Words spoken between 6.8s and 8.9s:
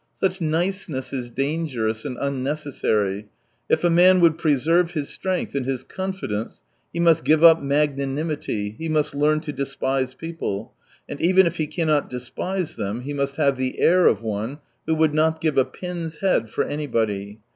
he must give up magnanimity, he